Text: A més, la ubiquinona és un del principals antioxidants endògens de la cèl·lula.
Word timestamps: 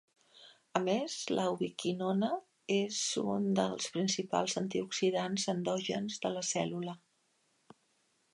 A 0.77 0.79
més, 0.85 1.17
la 1.39 1.43
ubiquinona 1.55 2.29
és 2.77 3.01
un 3.35 3.45
del 3.61 3.77
principals 3.99 4.57
antioxidants 4.63 5.47
endògens 5.55 6.19
de 6.27 6.33
la 6.39 6.45
cèl·lula. 6.55 6.97